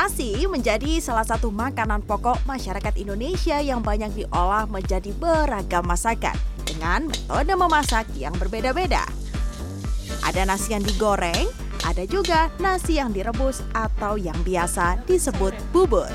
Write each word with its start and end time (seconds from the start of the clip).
Nasi 0.00 0.32
menjadi 0.48 0.96
salah 0.96 1.28
satu 1.28 1.52
makanan 1.52 2.00
pokok 2.08 2.48
masyarakat 2.48 2.96
Indonesia 2.96 3.60
yang 3.60 3.84
banyak 3.84 4.08
diolah 4.24 4.64
menjadi 4.64 5.12
beragam 5.12 5.84
masakan 5.84 6.32
dengan 6.64 7.04
metode 7.04 7.52
memasak 7.52 8.08
yang 8.16 8.32
berbeda-beda. 8.40 9.04
Ada 10.24 10.48
nasi 10.48 10.72
yang 10.72 10.80
digoreng, 10.88 11.44
ada 11.84 12.08
juga 12.08 12.48
nasi 12.56 12.96
yang 12.96 13.12
direbus 13.12 13.60
atau 13.76 14.16
yang 14.16 14.40
biasa 14.40 15.04
disebut 15.04 15.52
bubur. 15.68 16.08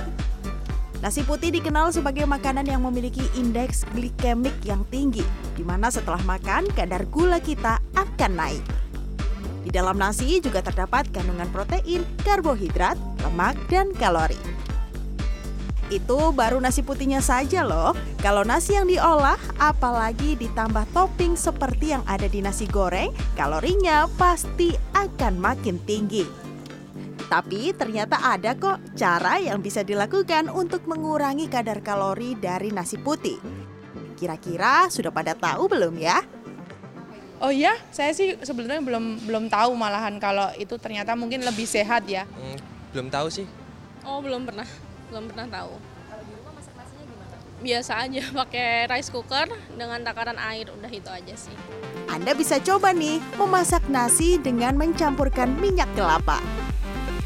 Nasi 1.06 1.22
putih 1.22 1.54
dikenal 1.54 1.94
sebagai 1.94 2.26
makanan 2.26 2.66
yang 2.66 2.82
memiliki 2.82 3.22
indeks 3.38 3.86
glikemik 3.94 4.58
yang 4.66 4.82
tinggi, 4.90 5.22
di 5.54 5.62
mana 5.62 5.94
setelah 5.94 6.26
makan 6.26 6.66
kadar 6.74 7.06
gula 7.14 7.38
kita 7.38 7.78
akan 7.94 8.34
naik. 8.34 8.66
Di 9.66 9.74
dalam 9.74 9.98
nasi 9.98 10.38
juga 10.38 10.62
terdapat 10.62 11.10
kandungan 11.10 11.50
protein, 11.50 12.06
karbohidrat, 12.22 13.02
lemak, 13.26 13.58
dan 13.66 13.90
kalori. 13.98 14.38
Itu 15.90 16.34
baru 16.34 16.58
nasi 16.62 16.82
putihnya 16.82 17.22
saja 17.22 17.66
loh. 17.66 17.98
Kalau 18.22 18.46
nasi 18.46 18.78
yang 18.78 18.86
diolah, 18.86 19.38
apalagi 19.58 20.38
ditambah 20.38 20.86
topping 20.94 21.34
seperti 21.34 21.98
yang 21.98 22.06
ada 22.06 22.26
di 22.30 22.42
nasi 22.42 22.70
goreng, 22.70 23.14
kalorinya 23.34 24.10
pasti 24.18 24.74
akan 24.94 25.38
makin 25.38 25.78
tinggi. 25.86 26.26
Tapi 27.26 27.74
ternyata 27.74 28.22
ada 28.22 28.54
kok 28.54 28.82
cara 28.94 29.42
yang 29.42 29.62
bisa 29.62 29.82
dilakukan 29.82 30.50
untuk 30.50 30.86
mengurangi 30.86 31.50
kadar 31.50 31.82
kalori 31.82 32.38
dari 32.38 32.70
nasi 32.70 33.02
putih. 33.02 33.38
Kira-kira 34.14 34.90
sudah 34.94 35.10
pada 35.10 35.34
tahu 35.34 35.70
belum 35.70 35.98
ya? 35.98 36.22
Oh 37.46 37.54
iya, 37.54 37.78
saya 37.94 38.10
sih 38.10 38.42
sebenarnya 38.42 38.82
belum 38.82 39.22
belum 39.30 39.46
tahu 39.54 39.78
malahan 39.78 40.18
kalau 40.18 40.50
itu 40.58 40.82
ternyata 40.82 41.14
mungkin 41.14 41.46
lebih 41.46 41.70
sehat 41.70 42.10
ya. 42.10 42.26
Hmm, 42.26 42.58
belum 42.90 43.14
tahu 43.14 43.30
sih. 43.30 43.46
Oh 44.02 44.18
belum 44.18 44.50
pernah, 44.50 44.66
belum 45.14 45.30
pernah 45.30 45.46
tahu. 45.46 45.78
Kalau 45.78 46.24
di 46.26 46.34
rumah 46.42 46.58
masak 46.58 46.74
nasinya 46.74 47.06
gimana? 47.06 47.36
Biasa 47.62 47.92
aja, 48.02 48.24
pakai 48.42 48.70
rice 48.90 49.14
cooker 49.14 49.46
dengan 49.78 50.02
takaran 50.02 50.42
air, 50.42 50.74
udah 50.74 50.90
itu 50.90 51.06
aja 51.06 51.36
sih. 51.38 51.54
Anda 52.10 52.34
bisa 52.34 52.58
coba 52.66 52.98
nih 52.98 53.22
memasak 53.38 53.86
nasi 53.94 54.42
dengan 54.42 54.74
mencampurkan 54.74 55.54
minyak 55.62 55.94
kelapa. 55.94 56.42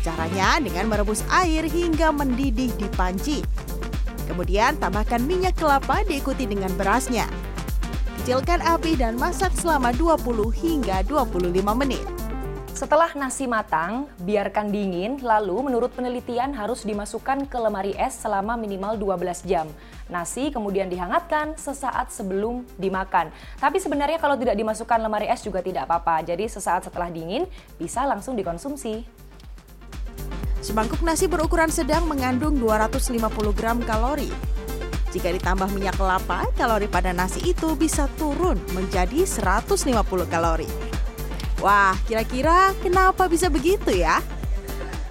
Caranya 0.03 0.59
dengan 0.59 0.91
merebus 0.91 1.23
air 1.31 1.63
hingga 1.63 2.11
mendidih 2.11 2.75
di 2.75 2.91
panci. 2.99 3.39
Kemudian 4.27 4.75
tambahkan 4.83 5.23
minyak 5.23 5.55
kelapa 5.55 6.03
diikuti 6.03 6.43
dengan 6.43 6.75
berasnya. 6.75 7.48
Kecilkan 8.29 8.61
api 8.61 8.93
dan 8.93 9.17
masak 9.17 9.49
selama 9.57 9.89
20 9.89 10.53
hingga 10.53 11.01
25 11.01 11.49
menit. 11.73 12.05
Setelah 12.77 13.09
nasi 13.17 13.49
matang, 13.49 14.05
biarkan 14.21 14.69
dingin, 14.69 15.17
lalu 15.25 15.65
menurut 15.65 15.89
penelitian 15.97 16.53
harus 16.53 16.85
dimasukkan 16.85 17.49
ke 17.49 17.57
lemari 17.57 17.97
es 17.97 18.21
selama 18.21 18.53
minimal 18.53 19.01
12 19.01 19.49
jam. 19.49 19.65
Nasi 20.13 20.53
kemudian 20.53 20.93
dihangatkan 20.93 21.57
sesaat 21.57 22.13
sebelum 22.13 22.69
dimakan. 22.77 23.33
Tapi 23.57 23.81
sebenarnya 23.81 24.21
kalau 24.21 24.37
tidak 24.37 24.61
dimasukkan 24.61 25.01
lemari 25.01 25.25
es 25.25 25.41
juga 25.41 25.65
tidak 25.65 25.89
apa-apa, 25.89 26.21
jadi 26.29 26.45
sesaat 26.45 26.85
setelah 26.85 27.09
dingin 27.09 27.49
bisa 27.81 28.05
langsung 28.05 28.37
dikonsumsi. 28.37 29.09
Semangkuk 30.61 31.01
nasi 31.01 31.25
berukuran 31.25 31.73
sedang 31.73 32.05
mengandung 32.05 32.61
250 32.61 33.09
gram 33.57 33.81
kalori. 33.81 34.58
Jika 35.09 35.33
ditambah 35.33 35.73
minyak 35.73 35.97
kelapa, 35.97 36.45
kalori 36.53 36.85
pada 36.85 37.09
nasi 37.09 37.41
itu 37.41 37.73
bisa 37.73 38.05
turun 38.21 38.61
menjadi 38.77 39.25
150 39.25 39.89
kalori. 40.29 40.69
Wah, 41.59 41.97
kira-kira 42.05 42.77
kenapa 42.79 43.25
bisa 43.25 43.49
begitu 43.49 43.89
ya? 43.91 44.21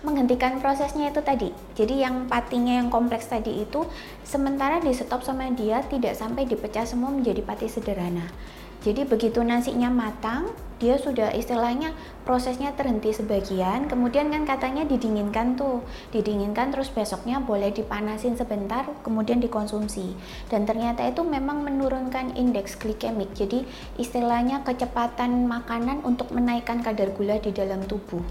Menghentikan 0.03 0.63
prosesnya 0.63 1.11
itu 1.11 1.21
tadi. 1.23 1.51
Jadi 1.75 2.03
yang 2.03 2.31
patinya 2.31 2.79
yang 2.79 2.89
kompleks 2.89 3.27
tadi 3.31 3.63
itu 3.63 3.87
sementara 4.23 4.79
di 4.79 4.95
stop 4.95 5.25
sama 5.25 5.51
dia 5.55 5.83
tidak 5.87 6.15
sampai 6.15 6.47
dipecah 6.47 6.87
semua 6.87 7.11
menjadi 7.11 7.43
pati 7.43 7.67
sederhana. 7.67 8.31
Jadi 8.79 9.03
begitu 9.03 9.43
nasinya 9.43 9.91
matang, 9.91 10.55
dia 10.79 10.95
sudah 10.95 11.35
istilahnya 11.35 11.91
prosesnya 12.23 12.71
terhenti 12.79 13.11
sebagian, 13.11 13.91
kemudian 13.91 14.31
kan 14.31 14.47
katanya 14.47 14.87
didinginkan 14.87 15.59
tuh, 15.59 15.83
didinginkan 16.15 16.71
terus 16.71 16.87
besoknya 16.87 17.43
boleh 17.43 17.75
dipanasin 17.75 18.39
sebentar, 18.39 18.87
kemudian 19.03 19.43
dikonsumsi. 19.43 20.15
Dan 20.47 20.63
ternyata 20.63 21.03
itu 21.11 21.27
memang 21.27 21.67
menurunkan 21.67 22.39
indeks 22.39 22.79
glikemik, 22.79 23.35
jadi 23.35 23.67
istilahnya 23.99 24.63
kecepatan 24.63 25.51
makanan 25.51 26.07
untuk 26.07 26.31
menaikkan 26.31 26.79
kadar 26.79 27.11
gula 27.19 27.43
di 27.43 27.51
dalam 27.51 27.83
tubuh. 27.83 28.23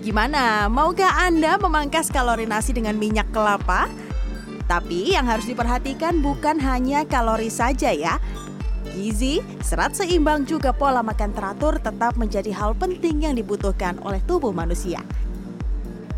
Gimana? 0.00 0.72
Maukah 0.72 1.28
Anda 1.28 1.60
memangkas 1.60 2.08
kalori 2.08 2.48
nasi 2.48 2.72
dengan 2.72 2.96
minyak 2.96 3.28
kelapa? 3.36 3.84
Tapi 4.64 5.12
yang 5.12 5.28
harus 5.28 5.44
diperhatikan 5.44 6.24
bukan 6.24 6.56
hanya 6.62 7.04
kalori 7.04 7.52
saja 7.52 7.92
ya, 7.92 8.16
Gizi, 8.90 9.38
serat 9.62 9.94
seimbang 9.94 10.48
juga 10.48 10.74
pola 10.74 11.04
makan 11.04 11.30
teratur 11.30 11.78
tetap 11.78 12.18
menjadi 12.18 12.50
hal 12.50 12.74
penting 12.74 13.22
yang 13.22 13.38
dibutuhkan 13.38 14.00
oleh 14.02 14.18
tubuh 14.26 14.50
manusia. 14.50 15.04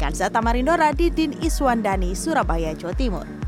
Kansa 0.00 0.32
Tamarindora 0.32 0.90
Didin 0.96 1.36
Iswandani, 1.44 2.16
Surabaya, 2.16 2.72
Jawa 2.74 2.94
Timur. 2.96 3.41